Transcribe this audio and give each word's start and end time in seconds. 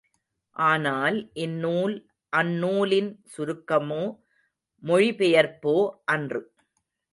ஆனால் 0.55 1.17
இந்நூல் 1.35 1.93
அந்நூலின் 2.33 3.11
சுருக்கமோ, 3.33 4.03
மொழிபெயர்ப்போ 4.83 5.75
அன்று. 6.05 6.41